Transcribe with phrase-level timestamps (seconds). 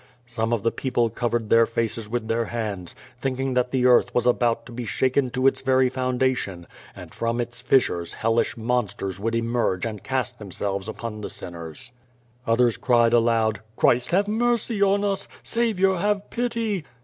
[0.25, 4.11] ''Some of the people cover ed their faces with tlieir hands, thinking that the earth
[4.15, 9.19] was about to be shaken to its very foundation and from its fissures hellish monsters
[9.19, 11.91] would emerge and cast themselves upon the sinners.
[12.47, 15.27] Others cried aloud, "Christ have mercy on us!
[15.43, 16.83] Saviour, have pity!